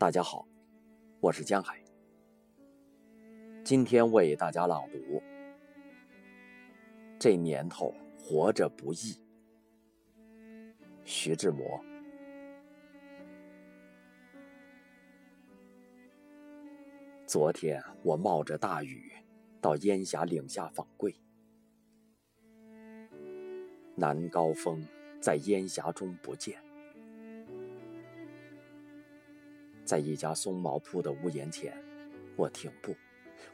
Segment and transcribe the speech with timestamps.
[0.00, 0.48] 大家好，
[1.20, 1.78] 我是江海。
[3.62, 5.22] 今天为大家朗读：
[7.18, 9.22] 这年头活着不易。
[11.04, 11.84] 徐志摩。
[17.26, 19.12] 昨天我冒着大雨
[19.60, 21.14] 到烟霞岭下访桂，
[23.94, 24.82] 南高峰
[25.20, 26.58] 在烟霞中不见。
[29.90, 31.76] 在一家松毛铺的屋檐前，
[32.36, 32.94] 我停步，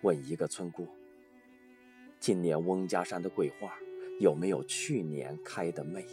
[0.00, 0.88] 问一个村姑
[2.18, 3.78] ：“今年翁家山的桂花
[4.18, 6.06] 有没有去年开的美？”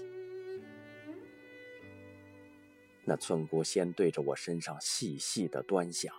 [3.07, 6.13] 那村姑先对着我身上细细的端详，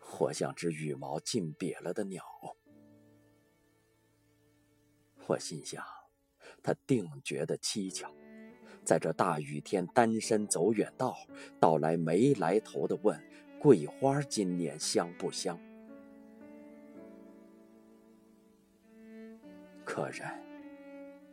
[0.00, 2.24] 活像只羽毛尽瘪了的鸟。
[5.28, 5.80] 我心想，
[6.60, 8.12] 她定觉得蹊跷。
[8.84, 11.16] 在这大雨天，单身走远道，
[11.58, 13.18] 到来没来头的问
[13.58, 15.58] ：“桂花今年香不香？”
[19.84, 20.28] 客人，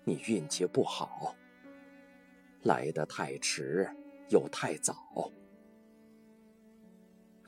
[0.05, 1.35] 你运气不好，
[2.63, 3.89] 来得太迟
[4.30, 4.95] 又太早。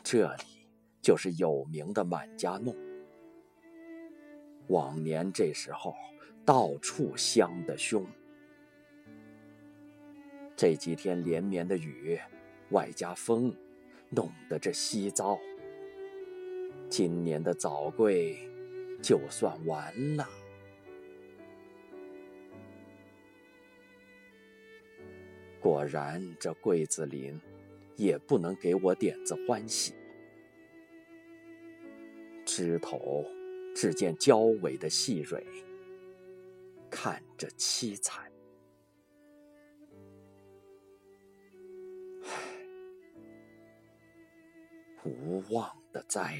[0.03, 0.43] 这里
[1.01, 2.75] 就是有名的满家弄，
[4.67, 5.95] 往年这时候
[6.43, 8.05] 到处香得凶。
[10.63, 12.17] 这几天连绵的雨，
[12.69, 13.53] 外加风，
[14.09, 15.37] 弄得这稀糟。
[16.89, 18.49] 今年的早桂
[19.01, 20.25] 就算完了。
[25.59, 27.37] 果然，这桂子林
[27.97, 29.93] 也不能给我点子欢喜。
[32.45, 33.25] 枝头
[33.75, 35.45] 只见娇尾的细蕊，
[36.89, 38.32] 看着凄惨。
[45.05, 46.37] 无望的灾，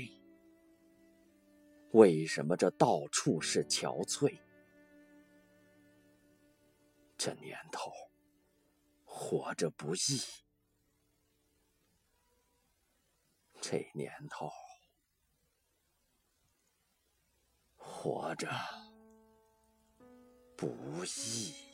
[1.92, 4.40] 为什么这到处是憔悴？
[7.18, 7.92] 这年头
[9.04, 10.22] 活着不易，
[13.62, 14.50] 这年头
[17.78, 18.50] 活着
[20.58, 20.68] 不
[21.06, 21.73] 易。